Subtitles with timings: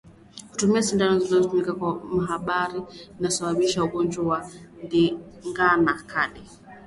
[0.51, 2.87] Kutumia sindano zilizotumika kwa matibabu
[3.19, 4.49] husababisha ugonjwa wa
[4.83, 6.41] Ndigana Kali